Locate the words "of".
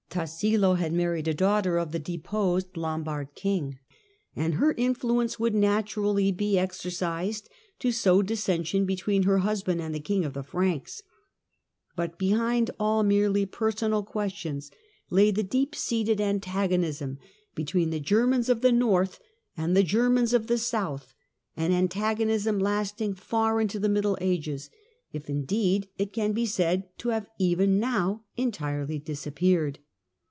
1.77-1.93, 10.25-10.33, 18.49-18.59, 20.33-20.47